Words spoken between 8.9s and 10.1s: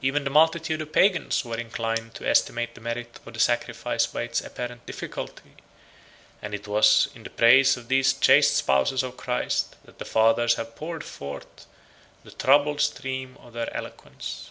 of Christ that the